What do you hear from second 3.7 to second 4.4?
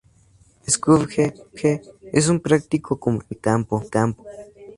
campo.